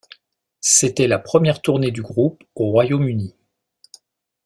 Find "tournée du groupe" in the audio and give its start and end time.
1.61-2.43